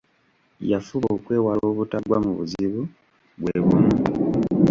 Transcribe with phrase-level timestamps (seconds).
[0.71, 2.81] Yafuba okwewala obutagwa mu buzibu
[3.39, 3.89] bwe bumu.